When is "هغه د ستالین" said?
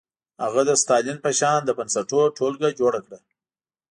0.43-1.17